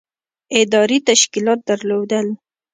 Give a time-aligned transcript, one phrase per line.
[0.59, 2.27] ادارې تشکیلات درلودل.